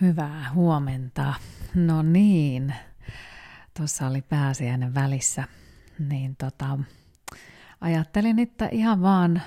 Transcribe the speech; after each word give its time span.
Hyvää 0.00 0.50
huomenta. 0.54 1.34
No 1.74 2.02
niin, 2.02 2.74
tuossa 3.76 4.06
oli 4.06 4.22
pääsiäinen 4.22 4.94
välissä, 4.94 5.44
niin 5.98 6.36
tota, 6.36 6.78
ajattelin, 7.80 8.38
että 8.38 8.68
ihan 8.72 9.02
vaan 9.02 9.42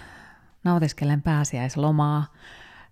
nautiskelen 0.63 1.21
pääsiäislomaa 1.21 2.34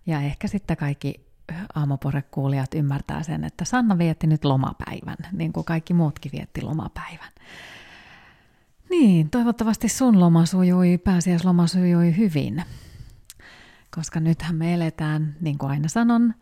ja 0.06 0.20
ehkä 0.20 0.48
sitten 0.48 0.76
kaikki 0.76 1.26
aamuporekuulijat 1.74 2.74
ymmärtää 2.74 3.22
sen, 3.22 3.44
että 3.44 3.64
Sanna 3.64 3.98
vietti 3.98 4.26
nyt 4.26 4.44
lomapäivän, 4.44 5.16
niin 5.32 5.52
kuin 5.52 5.64
kaikki 5.64 5.94
muutkin 5.94 6.32
vietti 6.32 6.62
lomapäivän. 6.62 7.32
Niin, 8.90 9.30
toivottavasti 9.30 9.88
sun 9.88 10.20
loma 10.20 10.46
sujui, 10.46 10.98
pääsiäisloma 10.98 11.66
sujui 11.66 12.16
hyvin, 12.16 12.62
koska 13.96 14.20
nythän 14.20 14.56
me 14.56 14.74
eletään, 14.74 15.36
niin 15.40 15.58
kuin 15.58 15.70
aina 15.70 15.88
sanon, 15.88 16.34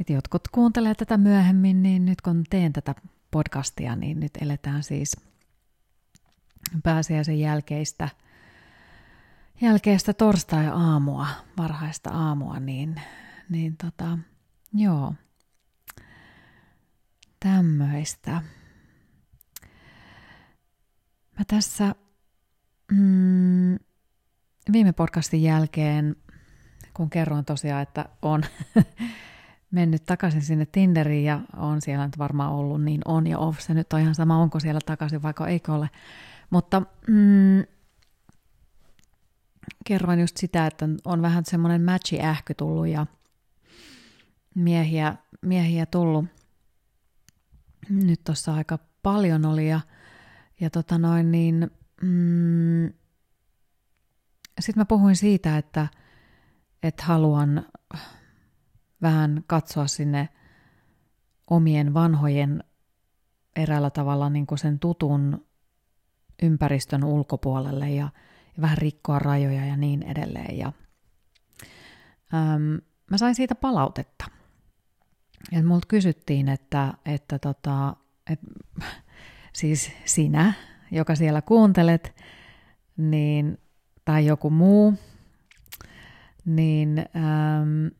että 0.00 0.12
jotkut 0.12 0.48
kuuntelee 0.48 0.94
tätä 0.94 1.16
myöhemmin, 1.16 1.82
niin 1.82 2.04
nyt 2.04 2.20
kun 2.20 2.44
teen 2.50 2.72
tätä 2.72 2.94
podcastia, 3.30 3.96
niin 3.96 4.20
nyt 4.20 4.32
eletään 4.40 4.82
siis 4.82 5.16
pääsiäisen 6.82 7.40
jälkeistä, 7.40 8.08
jälkeistä 9.60 10.12
torstai-aamua, 10.12 11.26
varhaista 11.58 12.10
aamua, 12.10 12.60
niin, 12.60 13.00
niin 13.48 13.76
tota, 13.76 14.18
joo, 14.74 15.14
tämmöistä. 17.40 18.30
Mä 21.38 21.44
tässä 21.46 21.94
mm, 22.92 23.78
viime 24.72 24.92
podcastin 24.92 25.42
jälkeen, 25.42 26.16
kun 26.94 27.10
kerroin 27.10 27.44
tosiaan, 27.44 27.82
että 27.82 28.08
on 28.22 28.42
mennyt 29.72 30.04
takaisin 30.06 30.42
sinne 30.42 30.66
Tinderiin 30.66 31.24
ja 31.24 31.40
on 31.56 31.82
siellä 31.82 32.06
nyt 32.06 32.18
varmaan 32.18 32.52
ollut, 32.52 32.82
niin 32.82 33.00
on 33.04 33.26
ja 33.26 33.38
off. 33.38 33.60
Se 33.60 33.74
nyt 33.74 33.92
on 33.92 34.00
ihan 34.00 34.14
sama, 34.14 34.38
onko 34.38 34.60
siellä 34.60 34.80
takaisin 34.86 35.22
vaikka 35.22 35.48
eikö 35.48 35.72
ole. 35.72 35.90
Mutta 36.50 36.82
mm, 37.08 37.64
kerroin 39.84 40.20
just 40.20 40.36
sitä, 40.36 40.66
että 40.66 40.88
on 41.04 41.22
vähän 41.22 41.44
semmoinen 41.44 41.82
matchi 41.82 42.20
ähky 42.20 42.54
tullut 42.54 42.88
ja 42.88 43.06
miehiä, 44.54 45.16
miehiä 45.42 45.86
tullut. 45.86 46.24
Nyt 47.88 48.24
tuossa 48.24 48.54
aika 48.54 48.78
paljon 49.02 49.46
oli 49.46 49.68
ja, 49.68 49.80
ja 50.60 50.70
tota 50.70 50.98
noin 50.98 51.32
niin, 51.32 51.70
mm, 52.02 52.92
sitten 54.60 54.80
mä 54.80 54.84
puhuin 54.84 55.16
siitä, 55.16 55.58
että, 55.58 55.88
että 56.82 57.04
haluan 57.04 57.66
vähän 59.02 59.44
katsoa 59.46 59.86
sinne 59.86 60.28
omien 61.50 61.94
vanhojen 61.94 62.64
eräällä 63.56 63.90
tavalla 63.90 64.30
niin 64.30 64.46
kuin 64.46 64.58
sen 64.58 64.78
tutun 64.78 65.46
ympäristön 66.42 67.04
ulkopuolelle 67.04 67.90
ja, 67.90 68.08
ja 68.56 68.60
vähän 68.60 68.78
rikkoa 68.78 69.18
rajoja 69.18 69.66
ja 69.66 69.76
niin 69.76 70.02
edelleen. 70.02 70.58
Ja, 70.58 70.72
äm, 72.34 72.80
mä 73.10 73.18
sain 73.18 73.34
siitä 73.34 73.54
palautetta. 73.54 74.24
Ja 75.52 75.64
multa 75.64 75.86
kysyttiin, 75.88 76.48
että, 76.48 76.94
että 77.04 77.38
tota, 77.38 77.96
et, 78.30 78.40
siis 79.60 79.92
sinä, 80.04 80.52
joka 80.90 81.14
siellä 81.14 81.42
kuuntelet, 81.42 82.14
niin, 82.96 83.58
tai 84.04 84.26
joku 84.26 84.50
muu, 84.50 84.94
niin 86.44 86.98
äm, 86.98 87.90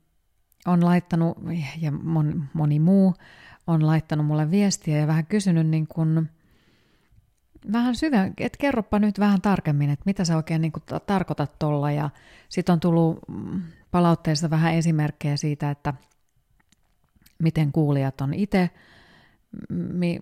on 0.66 0.84
laittanut, 0.84 1.38
ja 1.80 1.92
moni, 1.92 2.34
moni 2.52 2.78
muu 2.78 3.14
on 3.66 3.86
laittanut 3.86 4.26
mulle 4.26 4.50
viestiä 4.50 4.98
ja 4.98 5.06
vähän 5.06 5.26
kysynyt 5.26 5.66
niin 5.66 5.86
kuin, 5.86 6.30
vähän 7.72 7.96
syvä, 7.96 8.24
että 8.24 8.58
kerropa 8.58 8.98
nyt 8.98 9.18
vähän 9.18 9.40
tarkemmin, 9.40 9.90
että 9.90 10.02
mitä 10.06 10.24
sä 10.24 10.36
oikein 10.36 10.62
niin 10.62 10.72
kuin 10.72 10.82
tarkoitat 11.06 11.58
tuolla. 11.58 11.90
Ja 11.90 12.10
sitten 12.48 12.72
on 12.72 12.80
tullut 12.80 13.18
palautteessa 13.90 14.50
vähän 14.50 14.74
esimerkkejä 14.74 15.36
siitä, 15.36 15.70
että 15.70 15.94
miten 17.38 17.72
kuulijat 17.72 18.20
on 18.20 18.34
itse, 18.34 18.70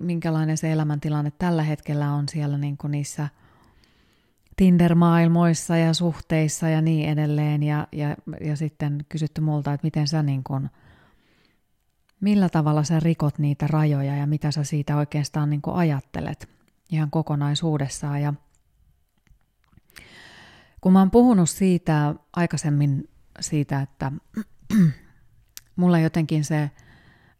minkälainen 0.00 0.56
se 0.56 0.72
elämäntilanne 0.72 1.32
tällä 1.38 1.62
hetkellä 1.62 2.12
on 2.12 2.28
siellä 2.28 2.58
niin 2.58 2.76
kuin 2.76 2.90
niissä– 2.90 3.28
Tinder-maailmoissa 4.60 5.76
ja 5.76 5.94
suhteissa 5.94 6.68
ja 6.68 6.80
niin 6.80 7.08
edelleen. 7.08 7.62
Ja, 7.62 7.86
ja, 7.92 8.16
ja 8.40 8.56
sitten 8.56 9.04
kysytty 9.08 9.40
multa, 9.40 9.72
että 9.72 9.86
miten 9.86 10.08
sä 10.08 10.22
niin 10.22 10.44
kun, 10.44 10.70
millä 12.20 12.48
tavalla 12.48 12.84
sä 12.84 13.00
rikot 13.00 13.38
niitä 13.38 13.66
rajoja 13.66 14.16
ja 14.16 14.26
mitä 14.26 14.50
sä 14.50 14.64
siitä 14.64 14.96
oikeastaan 14.96 15.50
niin 15.50 15.60
ajattelet 15.72 16.48
ihan 16.92 17.10
kokonaisuudessaan. 17.10 18.22
Ja 18.22 18.34
kun 20.80 20.92
mä 20.92 20.98
oon 20.98 21.10
puhunut 21.10 21.50
siitä 21.50 22.14
aikaisemmin 22.36 23.08
siitä, 23.40 23.80
että 23.80 24.12
mulla 25.76 25.98
jotenkin 25.98 26.44
se 26.44 26.70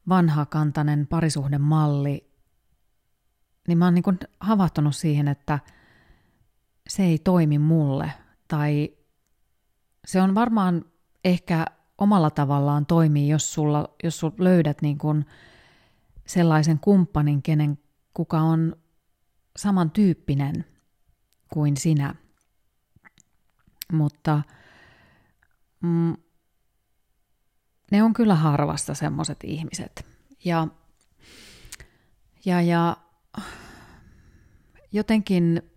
vanhakantainen 0.08 1.06
parisuhdemalli, 1.06 2.30
niin 3.68 3.78
mä 3.78 3.84
oon 3.84 3.94
niin 3.94 4.18
havahtunut 4.40 4.96
siihen, 4.96 5.28
että– 5.28 5.58
se 6.90 7.02
ei 7.02 7.18
toimi 7.18 7.58
mulle. 7.58 8.12
Tai 8.48 8.96
se 10.06 10.22
on 10.22 10.34
varmaan 10.34 10.84
ehkä 11.24 11.66
omalla 11.98 12.30
tavallaan 12.30 12.86
toimii, 12.86 13.28
jos, 13.28 13.54
sulla, 13.54 13.94
jos 14.02 14.20
sul 14.20 14.30
löydät 14.38 14.82
niin 14.82 14.98
kuin 14.98 15.26
sellaisen 16.26 16.78
kumppanin, 16.78 17.42
kenen 17.42 17.78
kuka 18.14 18.40
on 18.40 18.76
samantyyppinen 19.56 20.64
kuin 21.52 21.76
sinä. 21.76 22.14
Mutta 23.92 24.42
mm, 25.80 26.16
ne 27.90 28.02
on 28.02 28.12
kyllä 28.12 28.34
harvassa 28.34 28.94
semmoiset 28.94 29.38
ihmiset. 29.44 30.06
Ja, 30.44 30.68
ja, 32.44 32.62
ja 32.62 32.96
jotenkin 34.92 35.69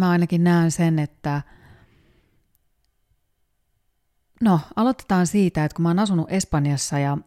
mä 0.00 0.10
ainakin 0.10 0.44
näen 0.44 0.70
sen, 0.70 0.98
että 0.98 1.42
no 4.40 4.60
aloitetaan 4.76 5.26
siitä, 5.26 5.64
että 5.64 5.76
kun 5.76 5.82
mä 5.82 5.88
oon 5.88 5.98
asunut 5.98 6.32
Espanjassa 6.32 6.98
ja 6.98 7.18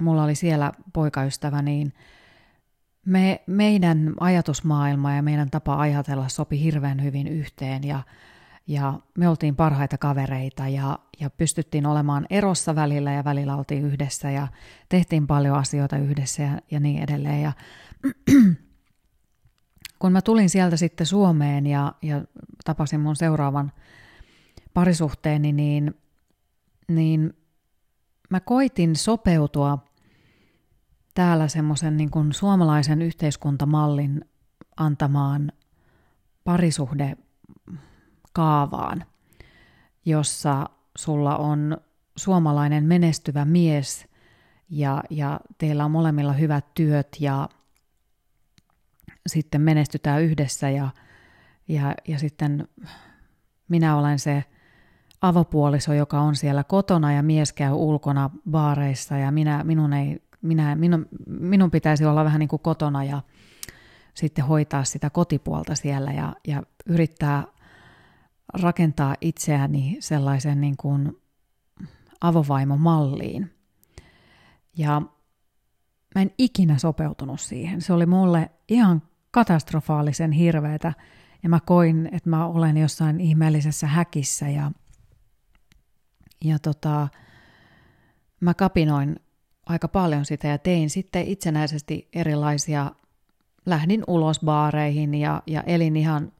mulla 0.00 0.24
oli 0.24 0.34
siellä 0.34 0.72
poikaystävä, 0.92 1.62
niin 1.62 1.92
me, 3.06 3.42
meidän 3.46 4.14
ajatusmaailma 4.20 5.12
ja 5.12 5.22
meidän 5.22 5.50
tapa 5.50 5.80
ajatella 5.80 6.28
sopi 6.28 6.62
hirveän 6.62 7.02
hyvin 7.02 7.28
yhteen 7.28 7.84
ja, 7.84 8.00
ja 8.66 9.00
me 9.18 9.28
oltiin 9.28 9.56
parhaita 9.56 9.98
kavereita 9.98 10.68
ja, 10.68 10.98
ja 11.20 11.30
pystyttiin 11.30 11.86
olemaan 11.86 12.26
erossa 12.30 12.74
välillä 12.74 13.12
ja 13.12 13.24
välillä 13.24 13.56
oltiin 13.56 13.84
yhdessä 13.84 14.30
ja 14.30 14.48
tehtiin 14.88 15.26
paljon 15.26 15.56
asioita 15.56 15.98
yhdessä 15.98 16.42
ja, 16.42 16.58
ja 16.70 16.80
niin 16.80 17.02
edelleen. 17.02 17.42
Ja 17.42 17.52
kun 20.02 20.12
mä 20.12 20.22
tulin 20.22 20.50
sieltä 20.50 20.76
sitten 20.76 21.06
Suomeen 21.06 21.66
ja, 21.66 21.94
ja 22.02 22.24
tapasin 22.64 23.00
mun 23.00 23.16
seuraavan 23.16 23.72
parisuhteeni, 24.74 25.52
niin, 25.52 25.94
niin 26.88 27.34
mä 28.30 28.40
koitin 28.40 28.96
sopeutua 28.96 29.78
täällä 31.14 31.48
semmoisen 31.48 31.96
niin 31.96 32.10
suomalaisen 32.30 33.02
yhteiskuntamallin 33.02 34.24
antamaan 34.76 35.52
parisuhde 36.44 37.16
kaavaan, 38.32 39.04
jossa 40.04 40.68
sulla 40.98 41.36
on 41.36 41.76
suomalainen 42.16 42.84
menestyvä 42.84 43.44
mies 43.44 44.08
ja, 44.70 45.02
ja 45.10 45.40
teillä 45.58 45.84
on 45.84 45.90
molemmilla 45.90 46.32
hyvät 46.32 46.74
työt 46.74 47.16
ja 47.20 47.48
sitten 49.26 49.60
menestytään 49.60 50.22
yhdessä 50.22 50.70
ja, 50.70 50.88
ja, 51.68 51.94
ja 52.08 52.18
sitten 52.18 52.68
minä 53.68 53.96
olen 53.96 54.18
se 54.18 54.44
avopuoliso, 55.20 55.92
joka 55.92 56.20
on 56.20 56.36
siellä 56.36 56.64
kotona 56.64 57.12
ja 57.12 57.22
mies 57.22 57.52
käy 57.52 57.72
ulkona 57.72 58.30
baareissa 58.50 59.16
ja 59.16 59.30
minä, 59.30 59.64
minun, 59.64 59.92
ei, 59.92 60.22
minä, 60.42 60.76
minun, 60.76 61.06
minun 61.26 61.70
pitäisi 61.70 62.04
olla 62.04 62.24
vähän 62.24 62.38
niin 62.38 62.48
kuin 62.48 62.62
kotona 62.62 63.04
ja 63.04 63.22
sitten 64.14 64.44
hoitaa 64.44 64.84
sitä 64.84 65.10
kotipuolta 65.10 65.74
siellä 65.74 66.12
ja, 66.12 66.36
ja 66.46 66.62
yrittää 66.86 67.44
rakentaa 68.62 69.16
itseäni 69.20 69.96
sellaisen 70.00 70.60
niin 70.60 70.76
kuin 70.76 71.22
avovaimomalliin. 72.20 73.50
Ja 74.76 75.02
mä 76.14 76.22
en 76.22 76.30
ikinä 76.38 76.78
sopeutunut 76.78 77.40
siihen. 77.40 77.80
Se 77.80 77.92
oli 77.92 78.06
mulle 78.06 78.50
ihan 78.68 79.02
katastrofaalisen 79.32 80.32
hirveätä 80.32 80.92
ja 81.42 81.48
mä 81.48 81.60
koin, 81.60 82.08
että 82.12 82.30
mä 82.30 82.46
olen 82.46 82.76
jossain 82.76 83.20
ihmeellisessä 83.20 83.86
häkissä 83.86 84.48
ja, 84.48 84.72
ja 86.44 86.58
tota, 86.58 87.08
mä 88.40 88.54
kapinoin 88.54 89.20
aika 89.66 89.88
paljon 89.88 90.24
sitä 90.24 90.48
ja 90.48 90.58
tein 90.58 90.90
sitten 90.90 91.26
itsenäisesti 91.26 92.08
erilaisia, 92.12 92.90
lähdin 93.66 94.04
ulos 94.06 94.40
baareihin 94.40 95.14
ja, 95.14 95.42
ja 95.46 95.62
elin 95.62 95.96
ihan 95.96 96.32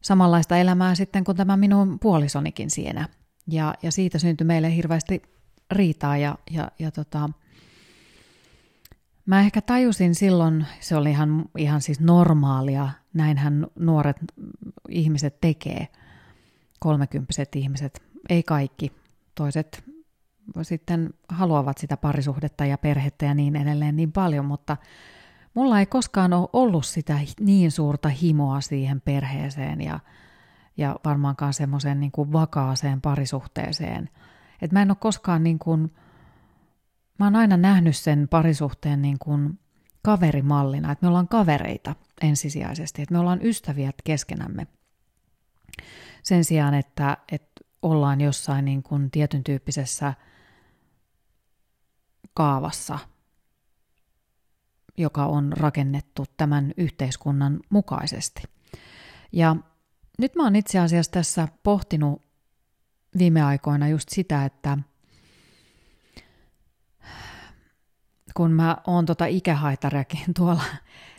samanlaista 0.00 0.56
elämää 0.56 0.94
sitten 0.94 1.24
kuin 1.24 1.36
tämä 1.36 1.56
minun 1.56 1.98
puolisonikin 1.98 2.70
siinä. 2.70 3.08
Ja, 3.46 3.74
ja 3.82 3.92
siitä 3.92 4.18
syntyi 4.18 4.44
meille 4.44 4.76
hirveästi 4.76 5.22
riitaa 5.70 6.16
ja, 6.16 6.38
ja, 6.50 6.70
ja 6.78 6.90
tota, 6.90 7.30
mä 9.26 9.40
ehkä 9.40 9.60
tajusin 9.60 10.14
silloin, 10.14 10.66
se 10.80 10.96
oli 10.96 11.10
ihan, 11.10 11.44
ihan 11.58 11.80
siis 11.80 12.00
normaalia, 12.00 12.88
näinhän 13.14 13.66
nuoret 13.78 14.16
ihmiset 14.88 15.40
tekee, 15.40 15.88
kolmekymppiset 16.80 17.56
ihmiset, 17.56 18.02
ei 18.28 18.42
kaikki, 18.42 18.92
toiset 19.34 19.84
sitten 20.62 21.14
haluavat 21.28 21.78
sitä 21.78 21.96
parisuhdetta 21.96 22.64
ja 22.64 22.78
perhettä 22.78 23.26
ja 23.26 23.34
niin 23.34 23.56
edelleen 23.56 23.96
niin 23.96 24.12
paljon, 24.12 24.44
mutta 24.44 24.76
mulla 25.54 25.80
ei 25.80 25.86
koskaan 25.86 26.32
ole 26.32 26.48
ollut 26.52 26.86
sitä 26.86 27.18
niin 27.40 27.70
suurta 27.70 28.08
himoa 28.08 28.60
siihen 28.60 29.00
perheeseen 29.00 29.80
ja, 29.80 30.00
ja 30.76 30.96
varmaankaan 31.04 31.54
semmoiseen 31.54 32.00
niin 32.00 32.12
vakaaseen 32.16 33.00
parisuhteeseen. 33.00 34.10
Et 34.62 34.72
mä 34.72 34.82
en 34.82 34.90
ole 34.90 34.96
koskaan 35.00 35.42
niin 35.42 35.58
kuin, 35.58 35.94
mä 37.18 37.26
oon 37.26 37.36
aina 37.36 37.56
nähnyt 37.56 37.96
sen 37.96 38.28
parisuhteen 38.28 39.02
niin 39.02 39.18
kuin 39.18 39.58
kaverimallina, 40.02 40.92
että 40.92 41.04
me 41.04 41.08
ollaan 41.08 41.28
kavereita 41.28 41.94
ensisijaisesti, 42.22 43.02
että 43.02 43.12
me 43.12 43.18
ollaan 43.18 43.42
ystäviä 43.42 43.92
keskenämme. 44.04 44.66
Sen 46.22 46.44
sijaan, 46.44 46.74
että, 46.74 47.16
että 47.32 47.64
ollaan 47.82 48.20
jossain 48.20 48.64
niin 48.64 48.82
kuin 48.82 49.10
tietyn 49.10 49.44
tyyppisessä 49.44 50.14
kaavassa, 52.34 52.98
joka 54.96 55.26
on 55.26 55.52
rakennettu 55.56 56.24
tämän 56.36 56.72
yhteiskunnan 56.76 57.60
mukaisesti. 57.70 58.42
Ja 59.32 59.56
nyt 60.18 60.34
mä 60.36 60.42
oon 60.44 60.56
itse 60.56 60.78
asiassa 60.78 61.12
tässä 61.12 61.48
pohtinut 61.62 62.22
viime 63.18 63.42
aikoina 63.42 63.88
just 63.88 64.08
sitä, 64.08 64.44
että 64.44 64.78
kun 68.34 68.50
mä 68.50 68.76
oon 68.86 69.06
tota 69.06 69.26
ikähaitariakin 69.26 70.34
tuolla 70.36 70.62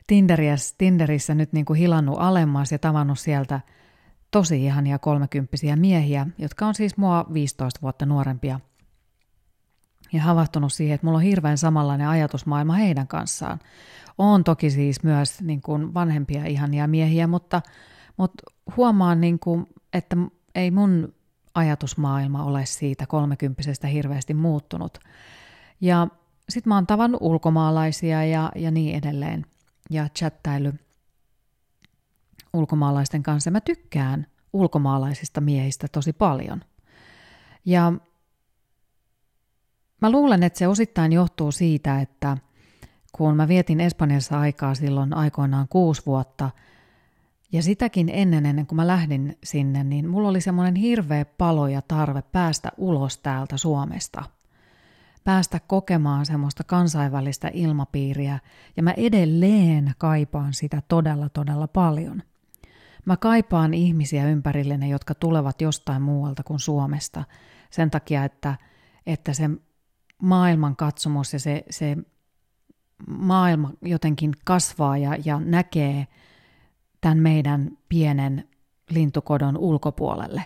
Tinderissä, 0.07 0.75
Tinderissä 0.77 1.35
nyt 1.35 1.53
niin 1.53 1.65
kuin 1.65 1.79
hilannut 1.79 2.17
alemmas 2.19 2.71
ja 2.71 2.79
tavannut 2.79 3.19
sieltä 3.19 3.61
tosi 4.31 4.65
ihania 4.65 4.99
kolmekymppisiä 4.99 5.75
miehiä, 5.75 6.27
jotka 6.37 6.67
on 6.67 6.75
siis 6.75 6.97
mua 6.97 7.25
15 7.33 7.81
vuotta 7.81 8.05
nuorempia. 8.05 8.59
Ja 10.13 10.21
havahtunut 10.21 10.73
siihen, 10.73 10.95
että 10.95 11.07
mulla 11.07 11.17
on 11.17 11.23
hirveän 11.23 11.57
samanlainen 11.57 12.07
ajatusmaailma 12.07 12.73
heidän 12.73 13.07
kanssaan. 13.07 13.59
On 14.17 14.43
toki 14.43 14.69
siis 14.69 15.03
myös 15.03 15.41
niin 15.41 15.61
kuin 15.61 15.93
vanhempia 15.93 16.45
ihania 16.45 16.87
miehiä, 16.87 17.27
mutta, 17.27 17.61
mutta 18.17 18.43
huomaan, 18.77 19.21
niin 19.21 19.39
kuin, 19.39 19.67
että 19.93 20.17
ei 20.55 20.71
mun 20.71 21.13
ajatusmaailma 21.55 22.43
ole 22.43 22.65
siitä 22.65 23.05
kolmekymppisestä 23.05 23.87
hirveästi 23.87 24.33
muuttunut. 24.33 24.99
Ja 25.81 26.07
sitten 26.49 26.69
mä 26.71 26.75
oon 26.75 26.87
tavannut 26.87 27.21
ulkomaalaisia 27.21 28.25
ja, 28.25 28.51
ja 28.55 28.71
niin 28.71 28.95
edelleen 28.95 29.45
ja 29.89 30.09
chattailu 30.09 30.71
ulkomaalaisten 32.53 33.23
kanssa. 33.23 33.51
Mä 33.51 33.61
tykkään 33.61 34.27
ulkomaalaisista 34.53 35.41
miehistä 35.41 35.87
tosi 35.87 36.13
paljon. 36.13 36.61
Ja 37.65 37.93
mä 40.01 40.11
luulen, 40.11 40.43
että 40.43 40.59
se 40.59 40.67
osittain 40.67 41.11
johtuu 41.11 41.51
siitä, 41.51 42.01
että 42.01 42.37
kun 43.11 43.35
mä 43.35 43.47
vietin 43.47 43.81
Espanjassa 43.81 44.39
aikaa 44.39 44.75
silloin 44.75 45.13
aikoinaan 45.13 45.67
kuusi 45.67 46.01
vuotta, 46.05 46.49
ja 47.51 47.63
sitäkin 47.63 48.09
ennen, 48.13 48.45
ennen 48.45 48.67
kuin 48.67 48.75
mä 48.75 48.87
lähdin 48.87 49.37
sinne, 49.43 49.83
niin 49.83 50.09
mulla 50.09 50.29
oli 50.29 50.41
semmoinen 50.41 50.75
hirveä 50.75 51.25
palo 51.25 51.67
ja 51.67 51.81
tarve 51.81 52.21
päästä 52.21 52.71
ulos 52.77 53.17
täältä 53.17 53.57
Suomesta– 53.57 54.23
päästä 55.25 55.59
kokemaan 55.67 56.25
semmoista 56.25 56.63
kansainvälistä 56.63 57.51
ilmapiiriä 57.53 58.39
ja 58.77 58.83
mä 58.83 58.91
edelleen 58.91 59.93
kaipaan 59.97 60.53
sitä 60.53 60.81
todella 60.87 61.29
todella 61.29 61.67
paljon. 61.67 62.23
Mä 63.05 63.17
kaipaan 63.17 63.73
ihmisiä 63.73 64.27
ympärilleni, 64.27 64.89
jotka 64.89 65.15
tulevat 65.15 65.61
jostain 65.61 66.01
muualta 66.01 66.43
kuin 66.43 66.59
Suomesta 66.59 67.23
sen 67.69 67.91
takia, 67.91 68.23
että, 68.23 68.55
että 69.05 69.33
se 69.33 69.49
maailman 70.21 70.75
katsomus 70.75 71.33
ja 71.33 71.39
se, 71.39 71.63
se 71.69 71.97
maailma 73.07 73.71
jotenkin 73.81 74.33
kasvaa 74.45 74.97
ja, 74.97 75.17
ja 75.25 75.39
näkee 75.39 76.07
tämän 77.01 77.17
meidän 77.17 77.77
pienen 77.89 78.49
lintukodon 78.89 79.57
ulkopuolelle. 79.57 80.43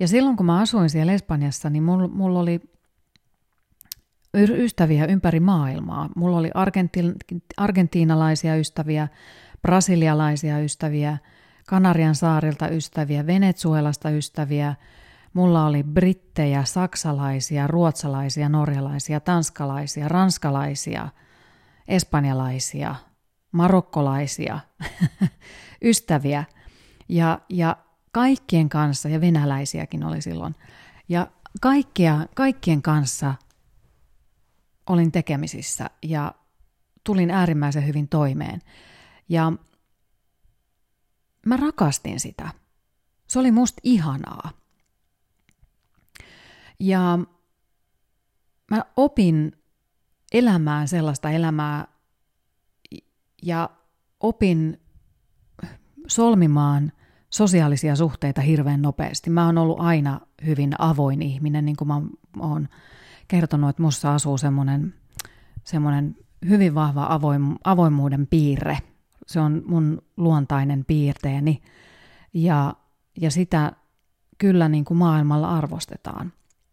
Ja 0.00 0.08
silloin 0.08 0.36
kun 0.36 0.46
mä 0.46 0.60
asuin 0.60 0.90
siellä 0.90 1.12
Espanjassa, 1.12 1.70
niin 1.70 1.82
mulla 1.82 2.08
mul 2.08 2.36
oli 2.36 2.60
ystäviä 4.36 5.06
ympäri 5.06 5.40
maailmaa. 5.40 6.08
Mulla 6.16 6.36
oli 6.36 6.50
argenti- 6.54 7.40
argentiinalaisia 7.56 8.56
ystäviä, 8.56 9.08
brasilialaisia 9.62 10.58
ystäviä, 10.58 11.18
Kanarian 11.66 12.14
saarilta 12.14 12.68
ystäviä, 12.68 13.26
Venezuelasta 13.26 14.10
ystäviä, 14.10 14.74
mulla 15.32 15.66
oli 15.66 15.82
brittejä, 15.82 16.64
saksalaisia, 16.64 17.66
ruotsalaisia, 17.66 18.48
norjalaisia, 18.48 19.20
tanskalaisia, 19.20 20.08
ranskalaisia, 20.08 21.08
espanjalaisia, 21.88 22.94
marokkolaisia 23.52 24.58
ystäviä 25.82 26.44
ja, 27.08 27.40
ja 27.48 27.76
kaikkien 28.12 28.68
kanssa, 28.68 29.08
ja 29.08 29.20
venäläisiäkin 29.20 30.04
oli 30.04 30.22
silloin, 30.22 30.54
ja 31.08 31.26
kaikkia, 31.60 32.26
kaikkien 32.34 32.82
kanssa– 32.82 33.34
olin 34.86 35.12
tekemisissä 35.12 35.90
ja 36.02 36.34
tulin 37.04 37.30
äärimmäisen 37.30 37.86
hyvin 37.86 38.08
toimeen. 38.08 38.60
Ja 39.28 39.52
mä 41.46 41.56
rakastin 41.56 42.20
sitä. 42.20 42.48
Se 43.26 43.38
oli 43.38 43.50
musta 43.50 43.80
ihanaa. 43.84 44.50
Ja 46.80 47.18
mä 48.70 48.84
opin 48.96 49.52
elämään 50.32 50.88
sellaista 50.88 51.30
elämää 51.30 51.88
ja 53.42 53.70
opin 54.20 54.80
solmimaan 56.06 56.92
sosiaalisia 57.30 57.96
suhteita 57.96 58.40
hirveän 58.40 58.82
nopeasti. 58.82 59.30
Mä 59.30 59.46
oon 59.46 59.58
ollut 59.58 59.80
aina 59.80 60.20
hyvin 60.46 60.74
avoin 60.78 61.22
ihminen, 61.22 61.64
niin 61.64 61.76
kuin 61.76 61.88
mä 61.88 62.00
oon 62.40 62.68
kertonut, 63.28 63.70
että 63.70 63.82
musta 63.82 64.14
asuu 64.14 64.38
semmoinen, 64.38 64.94
semmoinen 65.64 66.16
hyvin 66.48 66.74
vahva 66.74 67.06
avoim, 67.08 67.56
avoimuuden 67.64 68.26
piirre. 68.26 68.78
Se 69.26 69.40
on 69.40 69.62
mun 69.66 70.02
luontainen 70.16 70.84
piirteeni 70.84 71.62
ja, 72.34 72.74
ja 73.20 73.30
sitä 73.30 73.72
kyllä 74.38 74.68
niin 74.68 74.84
kuin 74.84 74.98
maailmalla 74.98 75.56
arvostetaan, 75.56 76.32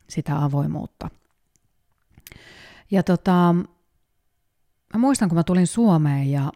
sitä 0.10 0.44
avoimuutta. 0.44 1.10
Ja 2.92 3.04
tota, 3.04 3.56
mä 4.94 5.00
muistan, 5.00 5.30
kun 5.30 5.36
mä 5.36 5.44
tulin 5.44 5.68
Suomeen 5.68 6.32
ja 6.32 6.52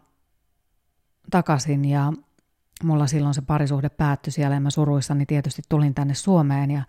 takaisin 1.30 1.84
ja 1.84 2.12
mulla 2.84 3.06
silloin 3.06 3.34
se 3.34 3.42
parisuhde 3.42 3.88
päättyi 3.88 4.32
siellä 4.32 4.56
ja 4.56 4.60
mä 4.60 4.70
suruissani 4.70 5.26
tietysti 5.26 5.62
tulin 5.68 5.94
tänne 5.94 6.14
Suomeen 6.14 6.70
ja 6.70 6.82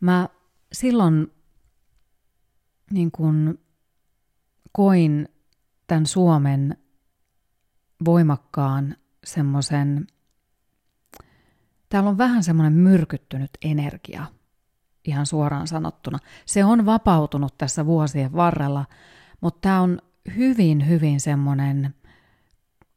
mä 0.00 0.28
silloin 0.72 1.32
niin 2.98 3.10
kuin 3.10 3.58
koin 4.72 5.28
tämän 5.86 6.06
Suomen 6.06 6.76
voimakkaan 8.04 8.96
semmoisen, 9.24 10.06
täällä 11.88 12.10
on 12.10 12.18
vähän 12.18 12.44
semmoinen 12.44 12.72
myrkyttynyt 12.72 13.50
energia, 13.62 14.26
ihan 15.04 15.26
suoraan 15.26 15.66
sanottuna. 15.66 16.18
Se 16.46 16.64
on 16.64 16.86
vapautunut 16.86 17.58
tässä 17.58 17.86
vuosien 17.86 18.32
varrella, 18.32 18.84
mutta 19.40 19.60
tämä 19.60 19.80
on 19.80 19.98
hyvin, 20.36 20.88
hyvin 20.88 21.20
semmoinen 21.20 21.94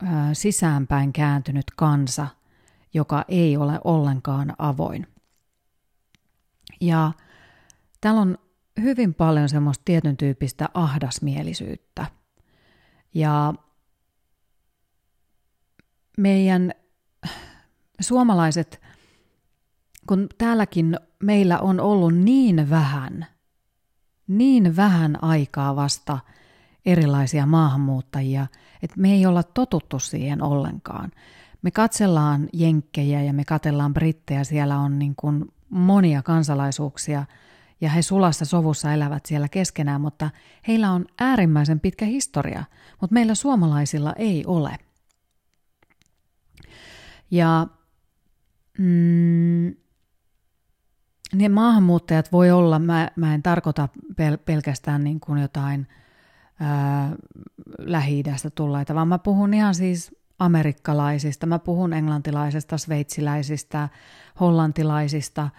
ö, 0.03 0.05
sisäänpäin 0.34 1.13
kääntynyt 1.13 1.72
kansa, 1.75 2.27
joka 2.93 3.25
ei 3.27 3.58
ole 3.58 3.79
ollenkaan 3.84 4.53
avoin. 4.58 5.08
Ja 6.79 7.12
täällä 8.01 8.22
on 8.22 8.38
hyvin 8.81 9.13
paljon 9.13 9.50
semmoista 9.50 9.81
tietyn 9.85 10.17
tyyppistä 10.17 10.69
ahdasmielisyyttä. 10.73 12.05
Ja 13.13 13.53
meidän 16.17 16.71
suomalaiset, 18.00 18.81
kun 20.07 20.27
täälläkin 20.38 20.97
meillä 21.23 21.59
on 21.59 21.79
ollut 21.79 22.15
niin 22.15 22.69
vähän, 22.69 23.25
niin 24.27 24.75
vähän 24.75 25.23
aikaa 25.23 25.75
vasta 25.75 26.19
erilaisia 26.85 27.45
maahanmuuttajia, 27.45 28.47
että 28.83 29.00
me 29.00 29.11
ei 29.11 29.25
olla 29.25 29.43
totuttu 29.43 30.00
siihen 30.00 30.43
ollenkaan. 30.43 31.11
Me 31.61 31.71
katsellaan 31.71 32.50
jenkkejä 32.53 33.21
ja 33.21 33.33
me 33.33 33.45
katellaan 33.45 33.93
brittejä, 33.93 34.43
siellä 34.43 34.77
on 34.77 35.00
niin 35.00 35.15
kuin 35.15 35.45
monia 35.69 36.21
kansalaisuuksia 36.21 37.25
ja 37.81 37.89
he 37.89 38.01
sulassa 38.01 38.45
sovussa 38.45 38.93
elävät 38.93 39.25
siellä 39.25 39.50
keskenään, 39.50 40.01
mutta 40.01 40.29
heillä 40.67 40.91
on 40.91 41.05
äärimmäisen 41.19 41.79
pitkä 41.79 42.05
historia, 42.05 42.63
mutta 43.01 43.13
meillä 43.13 43.35
suomalaisilla 43.35 44.13
ei 44.13 44.45
ole. 44.45 44.77
Ja 47.31 47.67
mm, 48.77 49.75
ne 51.35 51.50
maahanmuuttajat 51.50 52.31
voi 52.31 52.51
olla, 52.51 52.79
mä, 52.79 53.11
mä 53.15 53.33
en 53.33 53.43
tarkoita 53.43 53.89
pel- 54.11 54.38
pelkästään 54.45 55.03
niin 55.03 55.19
kuin 55.19 55.41
jotain 55.41 55.88
ää, 56.59 57.15
Lähi-idästä 57.79 58.50
tulleita, 58.50 58.95
vaan 58.95 59.07
mä 59.07 59.19
puhun 59.19 59.53
ihan 59.53 59.75
siis 59.75 60.15
amerikkalaisista, 60.39 61.45
mä 61.45 61.59
puhun 61.59 61.93
englantilaisista, 61.93 62.77
sveitsiläisistä, 62.77 63.89
hollantilaisista, 64.39 65.50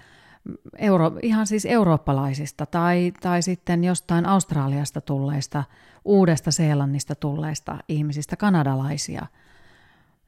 euro, 0.78 1.18
ihan 1.22 1.46
siis 1.46 1.64
eurooppalaisista 1.64 2.66
tai, 2.66 3.12
tai 3.20 3.42
sitten 3.42 3.84
jostain 3.84 4.26
Australiasta 4.26 5.00
tulleista, 5.00 5.64
Uudesta 6.04 6.50
Seelannista 6.50 7.14
tulleista 7.14 7.78
ihmisistä, 7.88 8.36
kanadalaisia. 8.36 9.26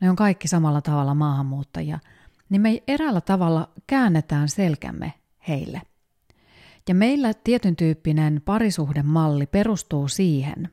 Ne 0.00 0.10
on 0.10 0.16
kaikki 0.16 0.48
samalla 0.48 0.82
tavalla 0.82 1.14
maahanmuuttajia. 1.14 1.98
Niin 2.48 2.60
me 2.60 2.82
eräällä 2.88 3.20
tavalla 3.20 3.68
käännetään 3.86 4.48
selkämme 4.48 5.12
heille. 5.48 5.82
Ja 6.88 6.94
meillä 6.94 7.34
tietyn 7.34 7.76
tyyppinen 7.76 8.42
parisuhdemalli 8.44 9.46
perustuu 9.46 10.08
siihen. 10.08 10.68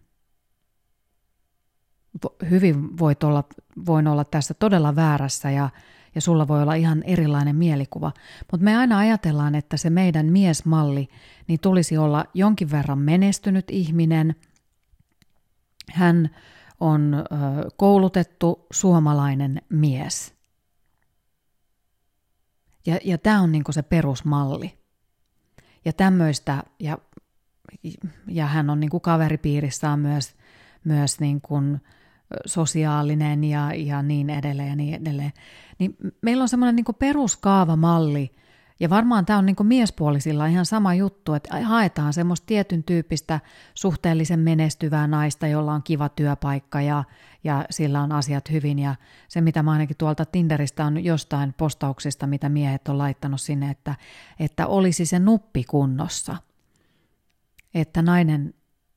Hyvin 2.50 2.98
voit 2.98 3.24
olla, 3.24 3.44
voin 3.86 4.08
olla 4.08 4.24
tässä 4.24 4.54
todella 4.54 4.96
väärässä 4.96 5.52
ja, 5.52 5.70
ja 6.16 6.22
sulla 6.22 6.48
voi 6.48 6.62
olla 6.62 6.74
ihan 6.74 7.04
erilainen 7.04 7.56
mielikuva, 7.56 8.12
mutta 8.52 8.64
me 8.64 8.78
aina 8.78 8.98
ajatellaan, 8.98 9.56
että 9.56 9.78
se 9.78 9.90
meidän 9.90 10.26
miesmalli 10.26 11.10
niin 11.48 11.60
tulisi 11.60 11.98
olla 11.98 12.26
jonkin 12.34 12.72
verran 12.72 13.00
menestynyt 13.00 13.66
ihminen. 13.70 14.36
Hän 15.92 16.30
on 16.80 17.26
koulutettu 17.78 18.66
suomalainen 18.72 19.62
mies– 19.70 20.34
ja, 22.86 23.00
ja 23.04 23.18
tämä 23.18 23.42
on 23.42 23.52
niinku 23.52 23.72
se 23.72 23.82
perusmalli. 23.82 24.78
Ja 25.86 25.94
tämmöistä, 25.94 26.64
ja, 26.80 26.98
ja 28.28 28.46
hän 28.46 28.70
on 28.70 28.80
niinku 28.80 29.00
kaveripiirissään 29.00 30.00
myös, 30.00 30.36
myös 30.84 31.20
niinku 31.20 31.56
sosiaalinen 32.46 33.44
ja, 33.44 33.74
ja 33.74 34.02
niin 34.02 34.30
edelleen 34.30 34.70
ja 34.70 34.76
niin 34.76 34.94
edelleen. 34.94 35.32
Niin 35.80 35.96
meillä 36.22 36.42
on 36.42 36.50
semmoinen 36.50 36.76
niinku 36.76 36.94
peruskaavamalli, 36.94 38.32
ja 38.82 38.90
varmaan 38.90 39.26
tämä 39.26 39.40
on 39.40 39.46
niin 39.46 39.56
miespuolisilla 39.64 40.46
ihan 40.46 40.66
sama 40.66 40.94
juttu, 40.94 41.34
että 41.34 41.62
haetaan 41.64 42.14
semmoista 42.14 42.46
tietyn 42.46 42.84
tyyppistä 42.84 43.40
suhteellisen 43.74 44.40
menestyvää 44.40 45.08
naista, 45.08 45.48
jolla 45.48 45.74
on 45.74 45.84
kiva 45.84 46.10
työpaikka 46.10 46.82
ja, 46.82 47.04
ja 47.44 47.66
sillä 47.70 48.02
on 48.02 48.12
asiat 48.12 48.52
hyvin. 48.52 48.80
Ja 48.80 48.96
se, 49.28 49.42
mitä 49.42 49.64
mä 49.64 49.72
ainakin 49.72 49.98
tuolta 49.98 50.26
Tinderistä 50.26 50.86
on 50.86 51.04
jostain 51.04 51.54
postauksista, 51.54 52.28
mitä 52.28 52.50
miehet 52.50 52.88
on 52.88 52.98
laittanut 52.98 53.42
sinne, 53.42 53.70
että, 53.70 53.96
että 54.40 54.68
olisi 54.68 55.06
se 55.06 55.20
nuppi 55.20 55.64
kunnossa. 55.64 56.36
Että 57.74 58.02
nainen 58.02 58.54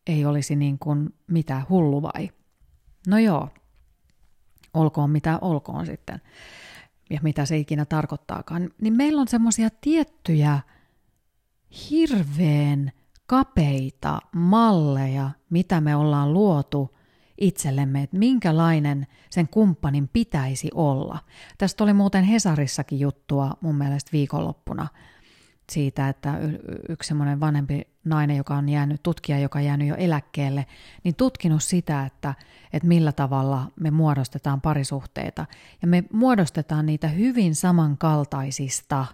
ei 0.07 0.25
olisi 0.25 0.57
niin 0.57 0.79
kuin 0.79 1.15
mitä 1.27 1.63
hullu 1.69 2.03
vai. 2.03 2.31
No 3.09 3.19
joo, 3.19 3.49
olkoon 4.75 5.11
mitä 5.11 5.39
olkoon 5.41 5.87
sitten. 5.87 6.21
Ja 7.11 7.21
mitä 7.23 7.47
se 7.47 7.57
ikinä 7.57 7.85
tarkoittaakaan, 7.85 8.71
niin 8.81 8.97
meillä 8.97 9.21
on 9.21 9.29
semmoisia 9.29 9.69
tiettyjä 9.81 10.61
hirveän 11.91 12.93
kapeita 13.27 14.19
malleja, 14.35 15.31
mitä 15.51 15.81
me 15.81 15.97
ollaan 15.97 16.33
luotu 16.33 16.97
itsellemme, 17.39 18.03
että 18.03 18.19
minkälainen 18.19 19.07
sen 19.31 19.49
kumppanin 19.49 20.09
pitäisi 20.09 20.71
olla. 20.75 21.19
Tästä 21.59 21.85
oli 21.85 21.93
muuten 21.93 22.25
Hesarissakin 22.25 23.01
juttua 23.01 23.51
mun 23.61 23.75
mielestä 23.75 24.13
viikonloppuna– 24.13 24.89
siitä, 25.73 26.09
että 26.09 26.39
yksi 26.89 27.09
semmoinen 27.09 27.41
vanhempi 27.41 27.87
nainen, 28.05 28.37
joka 28.37 28.55
on 28.55 28.69
jäänyt, 28.69 29.03
tutkija, 29.03 29.39
joka 29.39 29.59
on 29.59 29.65
jäänyt 29.65 29.89
jo 29.89 29.95
eläkkeelle, 29.95 30.67
niin 31.05 31.15
tutkinut 31.15 31.63
sitä, 31.63 32.07
että, 32.07 32.35
että 32.73 32.89
millä 32.89 33.13
tavalla 33.13 33.71
me 33.81 33.91
muodostetaan 33.91 34.61
parisuhteita. 34.61 35.47
Ja 35.83 35.89
me 35.89 36.05
muodostetaan 36.13 36.87
niitä 36.87 37.09
hyvin 37.09 37.55
samankaltaisista 37.55 39.07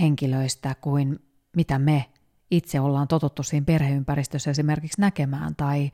henkilöistä 0.00 0.74
kuin 0.80 1.18
mitä 1.56 1.78
me 1.78 2.04
itse 2.50 2.80
ollaan 2.80 3.08
totuttu 3.08 3.42
siinä 3.42 3.64
perheympäristössä 3.64 4.50
esimerkiksi 4.50 5.00
näkemään 5.00 5.56
tai, 5.56 5.90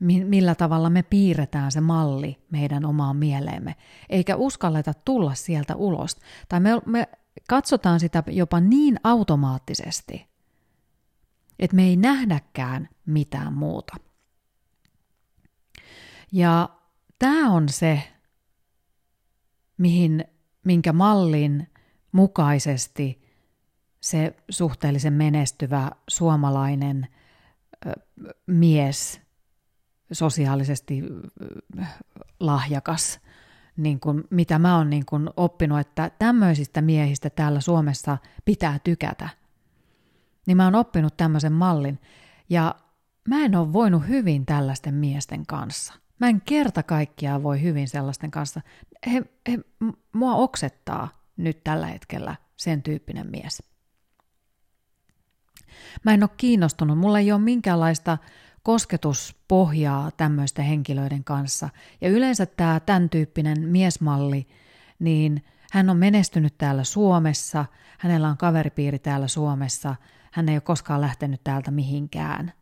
millä 0.00 0.54
tavalla 0.54 0.90
me 0.90 1.02
piirretään 1.02 1.72
se 1.72 1.80
malli 1.80 2.38
meidän 2.50 2.84
omaan 2.84 3.16
mieleemme, 3.16 3.76
eikä 4.08 4.36
uskalleta 4.36 4.94
tulla 4.94 5.34
sieltä 5.34 5.76
ulos. 5.76 6.16
Tai 6.48 6.60
me, 6.60 6.70
me 6.86 7.08
katsotaan 7.48 8.00
sitä 8.00 8.22
jopa 8.26 8.60
niin 8.60 9.00
automaattisesti, 9.04 10.26
että 11.58 11.76
me 11.76 11.82
ei 11.82 11.96
nähdäkään 11.96 12.88
mitään 13.06 13.52
muuta. 13.52 13.96
Ja 16.32 16.68
tämä 17.18 17.50
on 17.50 17.68
se, 17.68 18.02
mihin, 19.78 20.24
minkä 20.64 20.92
mallin 20.92 21.68
mukaisesti 22.12 23.22
se 24.00 24.36
suhteellisen 24.50 25.12
menestyvä 25.12 25.90
suomalainen 26.08 27.08
ö, 27.86 27.92
mies– 28.46 29.20
sosiaalisesti 30.12 31.02
lahjakas, 32.40 33.20
niin 33.76 34.00
kuin, 34.00 34.24
mitä 34.30 34.58
mä 34.58 34.76
oon 34.76 34.90
niin 34.90 35.06
kuin 35.06 35.30
oppinut, 35.36 35.80
että 35.80 36.10
tämmöisistä 36.18 36.82
miehistä 36.82 37.30
täällä 37.30 37.60
Suomessa 37.60 38.18
pitää 38.44 38.78
tykätä. 38.84 39.28
Niin 40.46 40.56
mä 40.56 40.64
oon 40.64 40.74
oppinut 40.74 41.16
tämmöisen 41.16 41.52
mallin. 41.52 41.98
Ja 42.50 42.74
mä 43.28 43.44
en 43.44 43.56
ole 43.56 43.72
voinut 43.72 44.08
hyvin 44.08 44.46
tällaisten 44.46 44.94
miesten 44.94 45.46
kanssa. 45.46 45.94
Mä 46.18 46.28
en 46.28 46.40
kerta 46.40 46.82
kaikkiaan 46.82 47.42
voi 47.42 47.62
hyvin 47.62 47.88
sellaisten 47.88 48.30
kanssa. 48.30 48.60
He, 49.06 49.22
he, 49.48 49.58
mua 50.12 50.34
oksettaa 50.34 51.22
nyt 51.36 51.64
tällä 51.64 51.86
hetkellä 51.86 52.36
sen 52.56 52.82
tyyppinen 52.82 53.30
mies. 53.30 53.62
Mä 56.04 56.14
en 56.14 56.22
ole 56.22 56.30
kiinnostunut, 56.36 56.98
mulla 56.98 57.18
ei 57.18 57.32
ole 57.32 57.40
minkäänlaista 57.40 58.18
kosketuspohjaa 58.68 60.10
tämmöisten 60.10 60.64
henkilöiden 60.64 61.24
kanssa. 61.24 61.68
Ja 62.00 62.08
yleensä 62.08 62.46
tämä 62.46 62.80
tämän 62.80 63.10
tyyppinen 63.10 63.68
miesmalli, 63.68 64.48
niin 64.98 65.44
hän 65.72 65.90
on 65.90 65.96
menestynyt 65.96 66.58
täällä 66.58 66.84
Suomessa, 66.84 67.64
hänellä 67.98 68.28
on 68.28 68.36
kaveripiiri 68.36 68.98
täällä 68.98 69.28
Suomessa, 69.28 69.96
hän 70.32 70.48
ei 70.48 70.54
ole 70.54 70.60
koskaan 70.60 71.00
lähtenyt 71.00 71.40
täältä 71.44 71.70
mihinkään. 71.70 72.52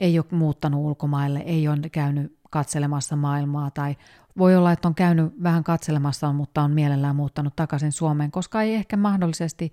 Ei 0.00 0.18
ole 0.18 0.26
muuttanut 0.30 0.80
ulkomaille, 0.84 1.38
ei 1.38 1.68
ole 1.68 1.88
käynyt 1.92 2.38
katselemassa 2.50 3.16
maailmaa 3.16 3.70
tai 3.70 3.96
voi 4.38 4.56
olla, 4.56 4.72
että 4.72 4.88
on 4.88 4.94
käynyt 4.94 5.42
vähän 5.42 5.64
katselemassa, 5.64 6.32
mutta 6.32 6.62
on 6.62 6.70
mielellään 6.70 7.16
muuttanut 7.16 7.56
takaisin 7.56 7.92
Suomeen, 7.92 8.30
koska 8.30 8.62
ei 8.62 8.74
ehkä 8.74 8.96
mahdollisesti 8.96 9.72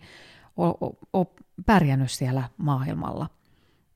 ole 1.14 1.28
pärjännyt 1.66 2.12
siellä 2.12 2.44
maailmalla– 2.58 3.30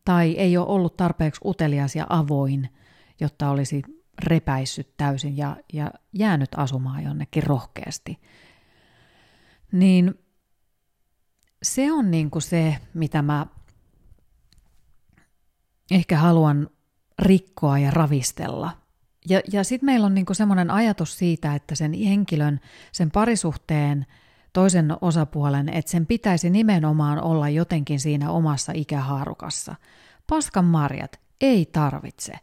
tai 0.06 0.32
ei 0.32 0.58
ole 0.58 0.68
ollut 0.68 0.98
tarpeeksi 0.98 1.42
utelias 1.46 1.96
ja 1.96 2.06
avoin, 2.10 2.70
jotta 3.20 3.50
olisi 3.50 3.82
repäissyt 4.24 4.98
täysin 4.98 5.38
ja, 5.38 5.58
ja 5.74 5.92
jäänyt 6.14 6.50
asumaan 6.58 7.04
jonnekin 7.04 7.44
rohkeasti. 7.44 8.20
Niin 9.72 10.14
se 11.64 11.92
on 11.92 12.12
niin 12.12 12.32
kuin 12.32 12.42
se, 12.42 12.78
mitä 12.94 13.22
mä 13.22 13.46
ehkä 15.92 16.18
haluan 16.18 16.70
rikkoa 17.20 17.80
ja 17.80 17.92
ravistella. 17.92 18.78
Ja, 19.30 19.42
ja 19.52 19.64
sitten 19.64 19.86
meillä 19.86 20.06
on 20.06 20.14
niin 20.14 20.26
semmoinen 20.32 20.72
ajatus 20.72 21.18
siitä, 21.18 21.56
että 21.56 21.76
sen 21.76 21.94
henkilön, 21.94 22.60
sen 22.92 23.12
parisuhteen 23.12 24.06
toisen 24.56 24.98
osapuolen, 25.02 25.70
että 25.70 25.92
sen 25.92 26.06
pitäisi 26.06 26.50
nimenomaan 26.50 27.24
olla 27.24 27.50
jotenkin 27.50 28.00
siinä 28.00 28.32
omassa 28.32 28.72
ikähaarukassa. 28.76 29.76
Paskan 30.30 30.66
marjat, 30.66 31.20
ei 31.42 31.66
tarvitse. 31.66 32.34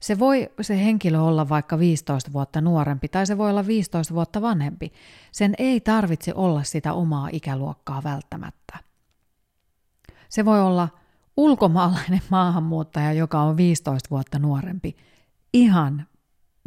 Se 0.00 0.18
voi 0.18 0.50
se 0.60 0.84
henkilö 0.84 1.20
olla 1.20 1.48
vaikka 1.48 1.78
15 1.78 2.32
vuotta 2.32 2.60
nuorempi 2.60 3.08
tai 3.08 3.26
se 3.26 3.38
voi 3.38 3.50
olla 3.50 3.66
15 3.66 4.14
vuotta 4.14 4.42
vanhempi. 4.42 4.92
Sen 5.32 5.54
ei 5.58 5.80
tarvitse 5.80 6.32
olla 6.34 6.62
sitä 6.62 6.92
omaa 6.92 7.28
ikäluokkaa 7.32 8.02
välttämättä. 8.04 8.78
Se 10.28 10.44
voi 10.44 10.60
olla 10.60 10.88
ulkomaalainen 11.36 12.22
maahanmuuttaja, 12.30 13.12
joka 13.12 13.40
on 13.40 13.56
15 13.56 14.10
vuotta 14.10 14.38
nuorempi. 14.38 14.96
Ihan 15.52 16.06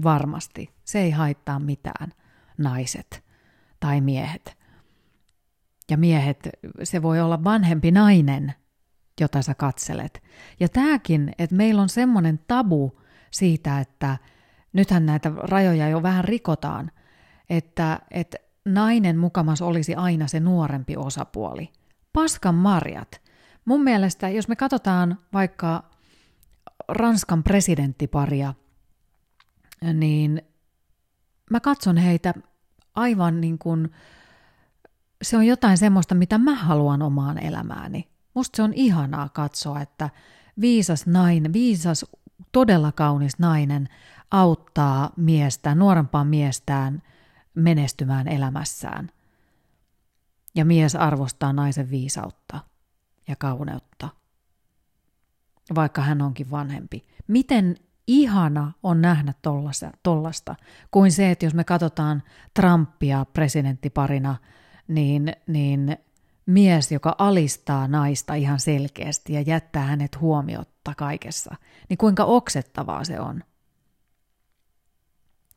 varmasti. 0.04 0.70
Se 0.84 1.00
ei 1.00 1.12
haittaa 1.12 1.60
mitään, 1.60 2.14
naiset 2.58 3.24
tai 3.80 4.02
miehet. 4.02 4.61
Ja 5.92 5.98
miehet, 5.98 6.50
se 6.84 7.02
voi 7.02 7.20
olla 7.20 7.44
vanhempi 7.44 7.92
nainen, 7.92 8.54
jota 9.22 9.42
sä 9.42 9.54
katselet. 9.54 10.24
Ja 10.60 10.70
tämäkin, 10.70 11.32
että 11.38 11.56
meillä 11.56 11.82
on 11.82 11.90
semmoinen 11.90 12.40
tabu 12.48 13.02
siitä, 13.32 13.80
että 13.80 14.18
nythän 14.74 15.06
näitä 15.06 15.32
rajoja 15.36 15.90
jo 15.90 16.04
vähän 16.04 16.24
rikotaan, 16.24 16.92
että, 17.50 18.00
että 18.12 18.38
nainen 18.66 19.18
mukamas 19.18 19.62
olisi 19.62 19.96
aina 19.96 20.28
se 20.28 20.40
nuorempi 20.40 20.98
osapuoli. 20.98 21.70
Paskan 22.14 22.56
marjat. 22.56 23.22
Mun 23.66 23.84
mielestä, 23.84 24.30
jos 24.30 24.48
me 24.48 24.56
katsotaan 24.56 25.18
vaikka 25.34 25.84
Ranskan 26.88 27.44
presidenttiparia, 27.44 28.54
niin 29.94 30.42
mä 31.50 31.60
katson 31.60 31.98
heitä 31.98 32.34
aivan 32.96 33.42
niin 33.42 33.58
kuin, 33.58 33.92
se 35.22 35.38
on 35.38 35.46
jotain 35.46 35.78
semmoista, 35.78 36.16
mitä 36.16 36.38
mä 36.38 36.56
haluan 36.56 37.02
omaan 37.02 37.38
elämääni. 37.38 38.12
Musta 38.34 38.58
se 38.58 38.64
on 38.64 38.74
ihanaa 38.74 39.30
katsoa, 39.30 39.82
että 39.82 40.10
viisas 40.62 41.08
nainen, 41.08 41.54
viisas, 41.54 42.06
todella 42.52 42.92
kaunis 42.92 43.40
nainen 43.40 43.90
auttaa 44.32 45.10
miestä, 45.18 45.76
nuorempaa 45.76 46.24
miestään 46.24 47.02
menestymään 47.56 48.28
elämässään. 48.28 49.10
Ja 50.56 50.66
mies 50.66 50.96
arvostaa 50.96 51.54
naisen 51.54 51.90
viisautta 51.90 52.60
ja 53.28 53.36
kauneutta, 53.36 54.10
vaikka 55.76 56.02
hän 56.02 56.22
onkin 56.22 56.52
vanhempi. 56.52 57.06
Miten 57.28 57.76
ihana 58.08 58.72
on 58.84 59.02
nähdä 59.02 59.34
tollasta, 60.04 60.56
kuin 60.92 61.12
se, 61.12 61.32
että 61.32 61.46
jos 61.46 61.54
me 61.54 61.64
katsotaan 61.64 62.24
Trumpia 62.54 63.26
presidenttiparina, 63.26 64.36
niin, 64.92 65.34
niin 65.48 65.98
mies, 66.46 66.92
joka 66.92 67.16
alistaa 67.18 67.88
naista 67.88 68.34
ihan 68.34 68.60
selkeästi 68.60 69.34
ja 69.34 69.42
jättää 69.42 69.84
hänet 69.84 70.22
huomiotta 70.22 70.94
kaikessa, 70.98 71.56
niin 71.90 71.98
kuinka 71.98 72.24
oksettavaa 72.26 73.04
se 73.04 73.20
on. 73.20 73.44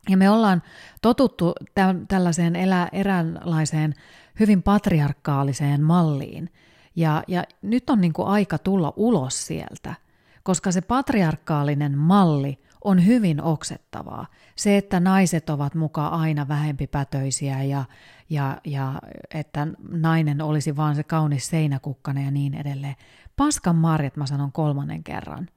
Ja 0.09 0.17
me 0.17 0.31
ollaan 0.31 0.63
totuttu 1.03 1.53
tä- 1.75 1.95
tällaiseen 2.09 2.57
elä- 2.57 2.89
eräänlaiseen 2.93 3.95
hyvin 4.41 4.63
patriarkaaliseen 4.63 5.83
malliin. 5.83 6.51
Ja, 6.97 7.23
ja 7.29 7.45
nyt 7.63 7.91
on 7.91 8.01
niin 8.01 8.13
kuin 8.13 8.29
aika 8.29 8.59
tulla 8.59 8.93
ulos 8.97 9.47
sieltä, 9.47 9.95
koska 10.43 10.73
se 10.73 10.81
patriarkaalinen 10.81 11.99
malli 11.99 12.59
on 12.85 13.07
hyvin 13.07 13.43
oksettavaa. 13.43 14.27
Se, 14.57 14.77
että 14.77 15.01
naiset 15.01 15.51
ovat 15.51 15.75
mukaan 15.75 16.13
aina 16.13 16.49
vähempipätöisiä 16.49 17.63
ja, 17.63 17.85
ja, 18.31 18.61
ja 18.65 19.01
että 19.35 19.67
nainen 19.91 20.43
olisi 20.43 20.77
vaan 20.77 20.97
se 20.97 21.03
kaunis 21.03 21.47
seinäkukkana 21.47 22.21
ja 22.21 22.31
niin 22.31 22.55
edelleen. 22.55 22.97
Paskan 23.37 23.77
marjat 23.77 24.17
mä 24.17 24.27
sanon 24.27 24.53
kolmannen 24.53 25.05
kerran. 25.05 25.49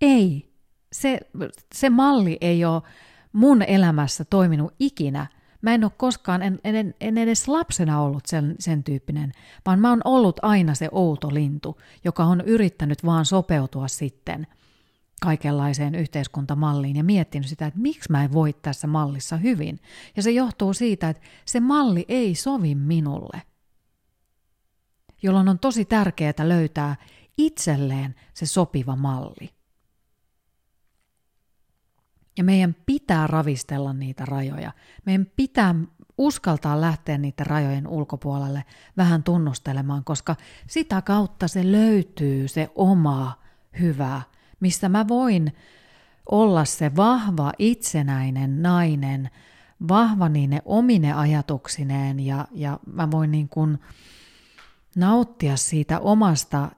Ei, 0.00 0.52
se, 0.92 1.20
se 1.74 1.90
malli 1.90 2.38
ei 2.40 2.64
ole 2.64 2.82
mun 3.32 3.62
elämässä 3.62 4.24
toiminut 4.24 4.74
ikinä. 4.78 5.26
Mä 5.62 5.74
en 5.74 5.84
ole 5.84 5.92
koskaan, 5.96 6.42
en, 6.42 6.60
en, 6.64 6.94
en 7.00 7.18
edes 7.18 7.48
lapsena 7.48 8.00
ollut 8.00 8.26
sen, 8.26 8.54
sen 8.58 8.84
tyyppinen, 8.84 9.32
vaan 9.66 9.78
mä 9.78 9.90
oon 9.90 10.00
ollut 10.04 10.40
aina 10.42 10.74
se 10.74 10.88
outo 10.92 11.34
lintu, 11.34 11.78
joka 12.04 12.24
on 12.24 12.40
yrittänyt 12.40 13.04
vaan 13.04 13.24
sopeutua 13.24 13.88
sitten 13.88 14.46
kaikenlaiseen 15.20 15.94
yhteiskuntamalliin 15.94 16.96
ja 16.96 17.04
miettinyt 17.04 17.48
sitä, 17.48 17.66
että 17.66 17.80
miksi 17.80 18.12
mä 18.12 18.24
en 18.24 18.32
voi 18.32 18.52
tässä 18.52 18.86
mallissa 18.86 19.36
hyvin. 19.36 19.80
Ja 20.16 20.22
se 20.22 20.30
johtuu 20.30 20.74
siitä, 20.74 21.08
että 21.08 21.22
se 21.44 21.60
malli 21.60 22.04
ei 22.08 22.34
sovi 22.34 22.74
minulle, 22.74 23.42
jolloin 25.22 25.48
on 25.48 25.58
tosi 25.58 25.84
tärkeää 25.84 26.32
löytää 26.42 26.96
itselleen 27.38 28.14
se 28.34 28.46
sopiva 28.46 28.96
malli. 28.96 29.50
Ja 32.38 32.44
meidän 32.44 32.76
pitää 32.86 33.26
ravistella 33.26 33.92
niitä 33.92 34.24
rajoja. 34.24 34.72
Meidän 35.06 35.26
pitää 35.36 35.74
uskaltaa 36.18 36.80
lähteä 36.80 37.18
niiden 37.18 37.46
rajojen 37.46 37.88
ulkopuolelle 37.88 38.64
vähän 38.96 39.22
tunnustelemaan, 39.22 40.04
koska 40.04 40.36
sitä 40.66 41.02
kautta 41.02 41.48
se 41.48 41.72
löytyy 41.72 42.48
se 42.48 42.68
oma 42.74 43.42
hyvä, 43.80 44.22
mistä 44.60 44.88
mä 44.88 45.08
voin 45.08 45.56
olla 46.30 46.64
se 46.64 46.96
vahva 46.96 47.52
itsenäinen 47.58 48.62
nainen, 48.62 49.30
vahva 49.88 50.28
niine 50.28 50.62
omine 50.64 51.12
ajatuksineen 51.12 52.20
ja, 52.20 52.46
ja 52.52 52.80
mä 52.92 53.10
voin 53.10 53.30
niin 53.30 53.48
kuin 53.48 53.78
nauttia 54.96 55.56
siitä 55.56 56.00
omasta 56.00 56.68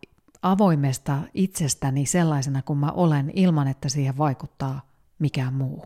avoimesta 0.43 1.19
itsestäni 1.35 2.07
sellaisena 2.07 2.63
kuin 2.63 2.79
mä 2.79 2.91
olen 2.91 3.33
ilman, 3.35 3.69
että 3.69 3.89
siihen 3.89 4.19
vaikuttaa 4.19 4.81
mikään 5.19 5.55
muu. 5.55 5.85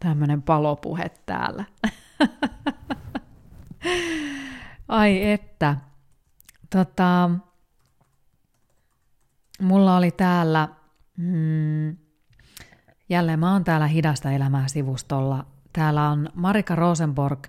Tämmöinen 0.00 0.42
palopuhe 0.42 1.10
täällä. 1.26 1.64
Ai 4.88 5.30
että. 5.30 5.76
Tota, 6.70 7.30
mulla 9.60 9.96
oli 9.96 10.10
täällä, 10.10 10.68
mm, 11.16 11.96
jälleen 13.08 13.40
mä 13.40 13.52
oon 13.52 13.64
täällä 13.64 13.86
Hidasta 13.86 14.30
elämää 14.30 14.68
sivustolla. 14.68 15.46
Täällä 15.72 16.08
on 16.08 16.28
Marika 16.34 16.74
Rosenborg, 16.74 17.46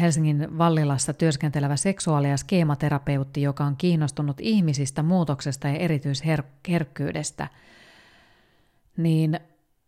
Helsingin 0.00 0.58
Vallilassa 0.58 1.12
työskentelevä 1.12 1.76
seksuaali- 1.76 2.30
ja 2.30 2.36
skeematerapeutti, 2.36 3.42
joka 3.42 3.64
on 3.64 3.76
kiinnostunut 3.76 4.36
ihmisistä, 4.40 5.02
muutoksesta 5.02 5.68
ja 5.68 5.74
erityisherkkyydestä– 5.74 7.48
niin 8.96 9.40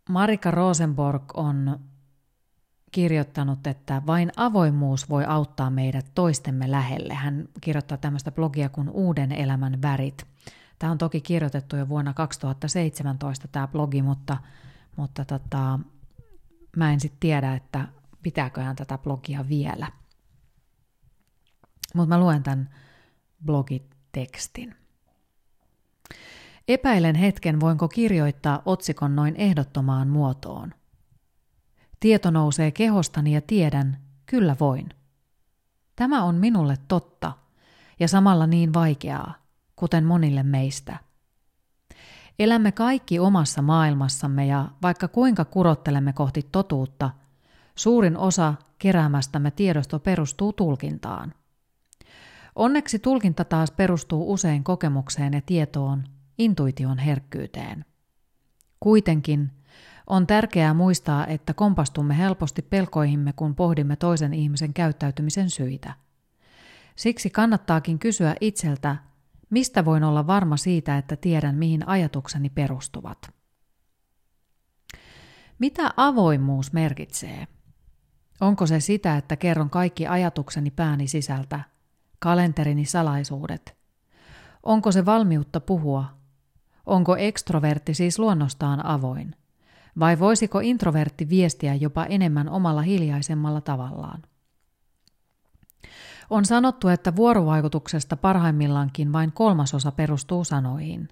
Marika 0.09 0.51
Rosenborg 0.51 1.23
on 1.35 1.81
kirjoittanut, 2.93 3.67
että 3.67 4.03
vain 4.07 4.33
avoimuus 4.37 5.11
voi 5.11 5.25
auttaa 5.25 5.71
meidät 5.71 6.07
toistemme 6.14 6.71
lähelle. 6.71 7.14
Hän 7.14 7.49
kirjoittaa 7.61 7.99
tämmöistä 7.99 8.33
blogia 8.33 8.69
kuin 8.69 8.91
Uuden 8.91 9.33
elämän 9.33 9.83
värit. 9.83 10.27
Tämä 10.79 10.93
on 10.93 10.99
toki 10.99 11.21
kirjoitettu 11.21 11.77
jo 11.77 11.88
vuonna 11.88 12.14
2017 12.14 13.49
tämä 13.49 13.69
blogi, 13.69 14.03
mutta, 14.03 14.37
mutta 14.97 15.25
tota, 15.25 15.79
mä 16.77 16.93
en 16.93 17.01
sitten 17.01 17.21
tiedä, 17.21 17.55
että 17.55 17.88
pitääköhän 18.23 18.77
tätä 18.77 18.99
blogia 18.99 19.49
vielä. 19.49 19.93
Mutta 21.95 22.09
mä 22.09 22.21
luen 22.21 22.43
tämän 22.43 22.71
blogitekstin. 23.45 24.75
Epäilen 26.69 27.14
hetken, 27.14 27.61
voinko 27.61 27.88
kirjoittaa 27.88 28.62
otsikon 28.64 29.17
noin 29.17 29.37
ehdottomaan 29.37 30.09
muotoon. 30.09 30.75
Tieto 32.01 32.31
nousee 32.31 32.71
kehostani 32.71 33.35
ja 33.35 33.41
tiedän, 33.41 33.99
kyllä 34.27 34.57
voin. 34.61 34.88
Tämä 35.97 36.25
on 36.25 36.35
minulle 36.35 36.77
totta 36.88 37.33
ja 38.01 38.09
samalla 38.09 38.47
niin 38.47 38.75
vaikeaa, 38.75 39.35
kuten 39.79 40.05
monille 40.05 40.43
meistä. 40.43 40.97
Elämme 42.38 42.73
kaikki 42.73 43.19
omassa 43.19 43.62
maailmassamme 43.62 44.47
ja 44.47 44.69
vaikka 44.83 45.09
kuinka 45.09 45.45
kurottelemme 45.45 46.12
kohti 46.12 46.49
totuutta, 46.53 47.11
suurin 47.75 48.17
osa 48.17 48.55
keräämästämme 48.79 49.51
tiedosto 49.51 49.99
perustuu 49.99 50.53
tulkintaan. 50.53 51.35
Onneksi 52.57 52.99
tulkinta 52.99 53.45
taas 53.45 53.71
perustuu 53.71 54.33
usein 54.33 54.64
kokemukseen 54.64 55.33
ja 55.33 55.41
tietoon, 55.47 56.05
intuition 56.38 56.99
herkkyyteen. 56.99 57.85
Kuitenkin 58.81 59.51
on 60.07 60.27
tärkeää 60.27 60.75
muistaa, 60.75 61.27
että 61.27 61.55
kompastumme 61.55 62.19
helposti 62.19 62.62
pelkoihimme, 62.62 63.33
kun 63.33 63.55
pohdimme 63.55 63.97
toisen 63.97 64.35
ihmisen 64.35 64.75
käyttäytymisen 64.75 65.51
syitä. 65.51 65.95
Siksi 66.97 67.31
kannattaakin 67.31 67.99
kysyä 67.99 68.35
itseltä, 68.41 68.97
mistä 69.50 69.84
voin 69.84 70.04
olla 70.04 70.26
varma 70.26 70.56
siitä, 70.56 70.98
että 70.98 71.16
tiedän, 71.16 71.54
mihin 71.54 71.88
ajatukseni 71.88 72.50
perustuvat. 72.50 73.18
Mitä 75.58 75.90
avoimuus 75.96 76.72
merkitsee? 76.72 77.46
Onko 78.40 78.66
se 78.66 78.80
sitä, 78.80 79.16
että 79.16 79.37
kerron 79.37 79.70
kaikki 79.70 80.06
ajatukseni 80.06 80.70
pääni 80.70 81.08
sisältä, 81.08 81.61
kalenterini 82.18 82.84
salaisuudet? 82.84 83.76
Onko 84.62 84.92
se 84.92 85.06
valmiutta 85.06 85.61
puhua, 85.61 86.18
Onko 86.88 87.16
ekstrovertti 87.16 87.94
siis 87.94 88.18
luonnostaan 88.18 88.87
avoin? 88.87 89.34
Vai 89.98 90.18
voisiko 90.18 90.61
introvertti 90.61 91.28
viestiä 91.28 91.74
jopa 91.74 92.04
enemmän 92.04 92.48
omalla 92.48 92.82
hiljaisemmalla 92.82 93.61
tavallaan? 93.61 94.22
On 96.31 96.45
sanottu, 96.45 96.88
että 96.88 97.17
vuorovaikutuksesta 97.17 98.17
parhaimmillaankin 98.17 99.12
vain 99.12 99.33
kolmasosa 99.33 99.93
perustuu 99.93 100.45
sanoihin. 100.45 101.09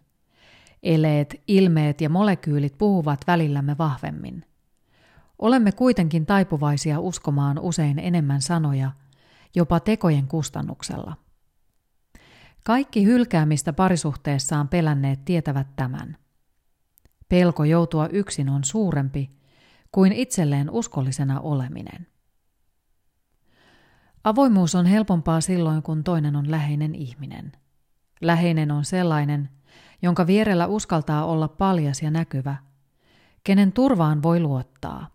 Eleet, 0.83 1.43
ilmeet 1.49 2.01
ja 2.01 2.09
molekyylit 2.09 2.79
puhuvat 2.79 3.21
välillämme 3.27 3.79
vahvemmin. 3.79 4.45
Olemme 5.39 5.73
kuitenkin 5.73 6.27
taipuvaisia 6.27 7.01
uskomaan 7.01 7.59
usein 7.59 7.99
enemmän 7.99 8.43
sanoja, 8.43 8.93
jopa 9.55 9.81
tekojen 9.81 10.27
kustannuksella. 10.27 11.17
Kaikki 12.63 13.05
hylkäämistä 13.05 13.73
parisuhteessaan 13.73 14.69
pelänneet 14.69 15.25
tietävät 15.25 15.67
tämän. 15.77 16.17
Pelko 17.29 17.65
joutua 17.65 18.09
yksin 18.09 18.49
on 18.49 18.65
suurempi 18.65 19.31
kuin 19.93 20.13
itselleen 20.13 20.71
uskollisena 20.71 21.41
oleminen. 21.41 22.07
Avoimuus 24.27 24.75
on 24.75 24.87
helpompaa 24.87 25.41
silloin, 25.41 25.83
kun 25.83 26.05
toinen 26.05 26.37
on 26.37 26.51
läheinen 26.51 26.95
ihminen. 26.95 27.53
Läheinen 28.21 28.71
on 28.71 28.85
sellainen, 28.85 29.49
jonka 30.03 30.27
vierellä 30.27 30.67
uskaltaa 30.67 31.25
olla 31.25 31.49
paljas 31.49 32.03
ja 32.03 32.11
näkyvä, 32.11 32.57
kenen 33.45 33.73
turvaan 33.73 34.23
voi 34.23 34.41
luottaa. 34.41 35.11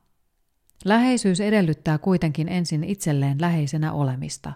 Läheisyys 0.86 1.40
edellyttää 1.40 1.98
kuitenkin 1.98 2.50
ensin 2.50 2.84
itselleen 2.84 3.42
läheisenä 3.42 3.94
olemista. 3.94 4.54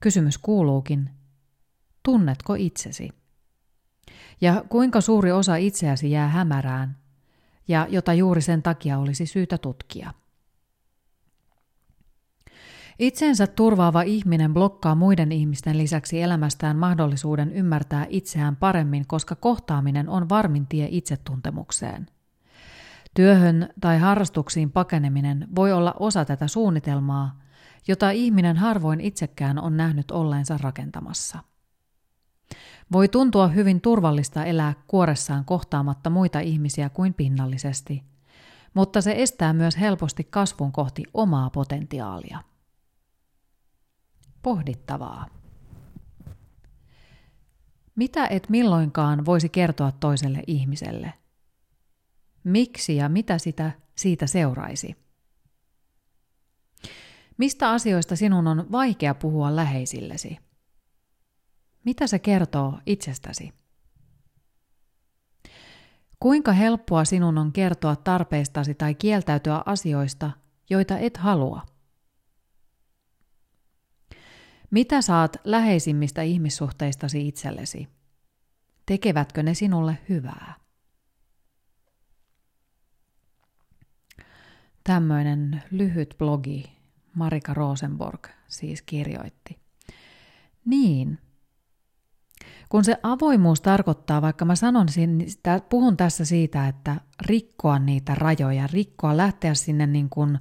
Kysymys 0.00 0.38
kuuluukin, 0.38 1.10
tunnetko 2.02 2.54
itsesi? 2.54 3.10
Ja 4.40 4.64
kuinka 4.68 5.00
suuri 5.00 5.32
osa 5.32 5.56
itseäsi 5.56 6.10
jää 6.10 6.28
hämärään, 6.28 6.96
ja 7.68 7.86
jota 7.90 8.14
juuri 8.14 8.42
sen 8.42 8.62
takia 8.62 8.98
olisi 8.98 9.26
syytä 9.26 9.58
tutkia? 9.58 10.12
Itsensä 12.98 13.46
turvaava 13.46 14.02
ihminen 14.02 14.54
blokkaa 14.54 14.94
muiden 14.94 15.32
ihmisten 15.32 15.78
lisäksi 15.78 16.22
elämästään 16.22 16.76
mahdollisuuden 16.76 17.52
ymmärtää 17.52 18.06
itseään 18.08 18.56
paremmin, 18.56 19.06
koska 19.06 19.34
kohtaaminen 19.34 20.08
on 20.08 20.28
varmin 20.28 20.66
tie 20.66 20.88
itsetuntemukseen. 20.90 22.06
Työhön 23.14 23.68
tai 23.80 23.98
harrastuksiin 23.98 24.70
pakeneminen 24.70 25.48
voi 25.56 25.72
olla 25.72 25.94
osa 25.98 26.24
tätä 26.24 26.48
suunnitelmaa, 26.48 27.40
jota 27.88 28.10
ihminen 28.10 28.56
harvoin 28.56 29.00
itsekään 29.00 29.58
on 29.58 29.76
nähnyt 29.76 30.10
olleensa 30.10 30.58
rakentamassa. 30.62 31.38
Voi 32.92 33.08
tuntua 33.08 33.48
hyvin 33.48 33.80
turvallista 33.80 34.44
elää 34.44 34.74
kuoressaan 34.86 35.44
kohtaamatta 35.44 36.10
muita 36.10 36.40
ihmisiä 36.40 36.88
kuin 36.88 37.14
pinnallisesti, 37.14 38.02
mutta 38.74 39.00
se 39.00 39.14
estää 39.16 39.52
myös 39.52 39.80
helposti 39.80 40.24
kasvun 40.24 40.72
kohti 40.72 41.02
omaa 41.14 41.50
potentiaalia 41.50 42.47
pohdittavaa. 44.42 45.26
Mitä 47.94 48.26
et 48.26 48.48
milloinkaan 48.48 49.26
voisi 49.26 49.48
kertoa 49.48 49.92
toiselle 49.92 50.42
ihmiselle? 50.46 51.14
Miksi 52.44 52.96
ja 52.96 53.08
mitä 53.08 53.38
sitä 53.38 53.72
siitä 53.96 54.26
seuraisi? 54.26 54.96
Mistä 57.38 57.70
asioista 57.70 58.16
sinun 58.16 58.46
on 58.46 58.72
vaikea 58.72 59.14
puhua 59.14 59.56
läheisillesi? 59.56 60.38
Mitä 61.84 62.06
se 62.06 62.18
kertoo 62.18 62.78
itsestäsi? 62.86 63.52
Kuinka 66.20 66.52
helppoa 66.52 67.04
sinun 67.04 67.38
on 67.38 67.52
kertoa 67.52 67.96
tarpeistasi 67.96 68.74
tai 68.74 68.94
kieltäytyä 68.94 69.62
asioista, 69.66 70.30
joita 70.70 70.98
et 70.98 71.16
halua? 71.16 71.66
Mitä 74.70 75.02
saat 75.02 75.36
läheisimmistä 75.44 76.22
ihmissuhteistasi 76.22 77.28
itsellesi? 77.28 77.88
Tekevätkö 78.86 79.42
ne 79.42 79.54
sinulle 79.54 79.98
hyvää? 80.08 80.54
Tämmöinen 84.84 85.62
lyhyt 85.70 86.14
blogi 86.18 86.72
Marika 87.14 87.54
Rosenborg 87.54 88.26
siis 88.48 88.82
kirjoitti. 88.82 89.58
Niin. 90.64 91.18
Kun 92.68 92.84
se 92.84 92.96
avoimuus 93.02 93.60
tarkoittaa, 93.60 94.22
vaikka 94.22 94.44
mä 94.44 94.56
sanon, 94.56 94.86
puhun 95.68 95.96
tässä 95.96 96.24
siitä, 96.24 96.68
että 96.68 97.00
rikkoa 97.22 97.78
niitä 97.78 98.14
rajoja, 98.14 98.66
rikkoa, 98.66 99.16
lähteä 99.16 99.54
sinne 99.54 99.86
niin 99.86 100.10
kuin, 100.10 100.38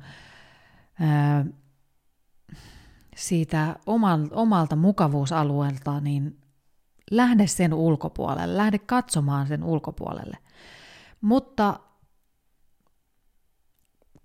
siitä 3.18 3.76
omalta 4.32 4.76
mukavuusalueelta, 4.76 6.00
niin 6.00 6.42
lähde 7.12 7.48
sen 7.48 7.74
ulkopuolelle, 7.74 8.58
lähde 8.58 8.80
katsomaan 8.80 9.48
sen 9.48 9.64
ulkopuolelle. 9.64 10.38
Mutta 11.22 11.80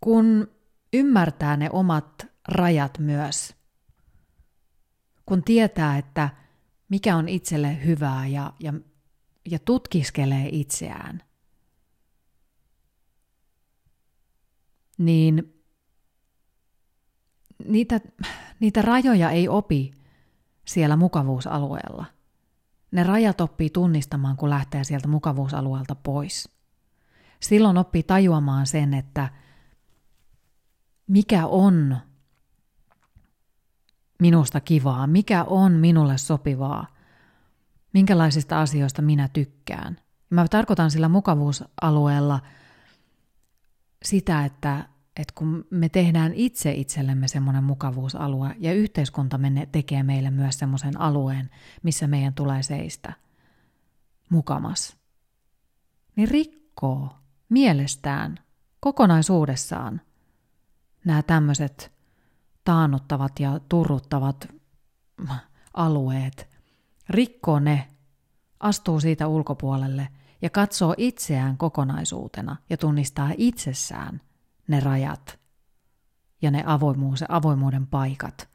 kun 0.01 0.51
ymmärtää 0.93 1.57
ne 1.57 1.69
omat 1.73 2.27
rajat 2.49 2.99
myös, 2.99 3.55
kun 5.27 5.43
tietää, 5.43 5.99
että 5.99 6.29
mikä 6.89 7.17
on 7.17 7.29
itselle 7.29 7.85
hyvää 7.85 8.27
ja, 8.27 8.53
ja, 8.61 8.73
ja 9.51 9.59
tutkiskelee 9.59 10.49
itseään, 10.53 11.23
niin 14.99 15.62
niitä, 17.69 18.01
niitä 18.61 18.83
rajoja 18.83 19.31
ei 19.31 19.49
opi 19.49 19.93
siellä 20.65 20.97
mukavuusalueella. 20.97 22.05
Ne 22.91 23.03
rajat 23.03 23.41
oppii 23.41 23.71
tunnistamaan, 23.71 24.37
kun 24.37 24.51
lähtee 24.51 24.85
sieltä 24.85 25.09
mukavuusalueelta 25.09 25.95
pois. 25.95 26.49
Silloin 27.41 27.79
oppii 27.79 28.03
tajuamaan 28.03 28.67
sen, 28.67 28.95
että 28.95 29.29
mikä 31.07 31.47
on 31.47 31.97
minusta 34.21 34.61
kivaa, 34.61 35.07
mikä 35.07 35.45
on 35.45 35.73
minulle 35.73 36.19
sopivaa, 36.19 36.87
minkälaisista 37.93 38.61
asioista 38.61 39.03
minä 39.03 39.29
tykkään. 39.29 40.01
Mä 40.31 40.49
tarkoitan 40.49 40.91
sillä 40.91 41.09
mukavuusalueella 41.09 42.41
sitä, 44.05 44.45
että 44.45 44.89
että 45.17 45.33
kun 45.35 45.65
me 45.71 45.89
tehdään 45.89 46.35
itse 46.35 46.73
itsellemme 46.73 47.29
semmoinen 47.29 47.65
mukavuusalue 47.65 48.57
ja 48.59 48.73
yhteiskunta 48.73 49.39
me 49.39 49.69
tekee 49.73 50.03
meille 50.03 50.31
myös 50.31 50.59
semmoisen 50.59 51.01
alueen, 51.01 51.51
missä 51.83 52.07
meidän 52.07 52.35
tulee 52.35 52.63
seistä 52.63 53.13
mukamas, 54.29 54.97
niin 56.17 56.29
rikkoo 56.29 57.17
mielestään 57.49 58.39
kokonaisuudessaan 58.81 60.01
nämä 61.05 61.23
tämmöiset 61.23 61.93
taannuttavat 62.65 63.41
ja 63.41 63.61
turruttavat 63.69 64.49
alueet, 65.75 66.49
rikkoo 67.09 67.59
ne, 67.59 67.89
astuu 68.61 69.01
siitä 69.01 69.27
ulkopuolelle 69.27 70.09
ja 70.43 70.51
katsoo 70.51 70.95
itseään 70.97 71.57
kokonaisuutena 71.57 72.57
ja 72.71 72.77
tunnistaa 72.77 73.31
itsessään– 73.37 74.21
ne 74.73 74.81
rajat 74.81 75.41
ja 76.43 76.51
ne 76.51 76.63
avoimuus 76.67 77.25
avoimuuden 77.29 77.87
paikat. 77.87 78.49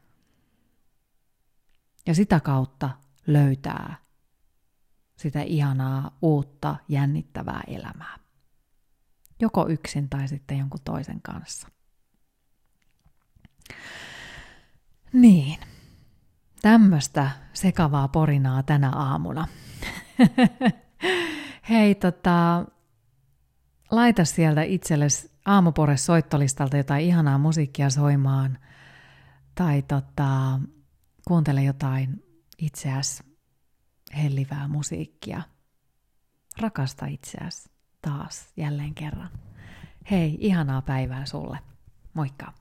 Ja 2.06 2.14
sitä 2.14 2.40
kautta 2.40 2.90
löytää 3.26 3.96
sitä 5.18 5.42
ihanaa, 5.42 6.16
uutta, 6.22 6.76
jännittävää 6.88 7.60
elämää. 7.66 8.18
Joko 9.40 9.68
yksin 9.68 10.08
tai 10.08 10.28
sitten 10.28 10.58
jonkun 10.58 10.80
toisen 10.84 11.22
kanssa. 11.22 11.68
Niin, 15.12 15.60
tämmöistä 16.62 17.30
sekavaa 17.52 18.08
porinaa 18.08 18.62
tänä 18.62 18.90
aamuna. 18.90 19.48
Hei, 21.70 21.94
tota, 21.94 22.64
laita 23.90 24.24
sieltä 24.24 24.62
itsellesi 24.62 25.30
aamupore 25.48 25.96
soittolistalta 25.96 26.76
jotain 26.76 27.04
ihanaa 27.04 27.38
musiikkia 27.38 27.90
soimaan 27.90 28.58
tai 29.54 29.82
tota, 29.82 30.60
kuuntele 31.28 31.62
jotain 31.62 32.22
itseäsi 32.58 33.24
hellivää 34.16 34.68
musiikkia. 34.68 35.42
Rakasta 36.60 37.06
itseäsi 37.06 37.70
taas 38.02 38.52
jälleen 38.56 38.94
kerran. 38.94 39.30
Hei, 40.10 40.36
ihanaa 40.40 40.82
päivää 40.82 41.26
sulle. 41.26 41.58
Moikka! 42.14 42.52